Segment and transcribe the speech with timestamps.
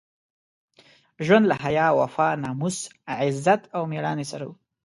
[1.25, 2.77] ژوند له حیا، وفا، ناموس،
[3.21, 4.55] عزت او مېړانې سره وو.